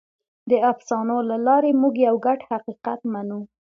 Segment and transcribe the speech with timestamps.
[0.49, 3.39] د افسانو له لارې موږ یو ګډ حقیقت منو.